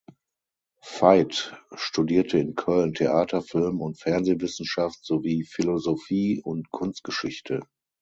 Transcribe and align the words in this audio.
Veith 0.83 1.53
studierte 1.75 2.39
in 2.39 2.55
Köln 2.55 2.95
Theater-, 2.95 3.43
Film- 3.43 3.81
und 3.81 3.99
Fernsehwissenschaft 3.99 5.05
sowie 5.05 5.43
Philosophie 5.43 6.41
und 6.41 6.71
Kunstgeschichte. 6.71 7.59